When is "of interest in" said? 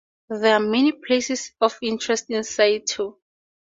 1.61-2.43